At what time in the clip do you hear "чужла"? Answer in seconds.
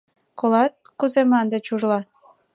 1.65-1.99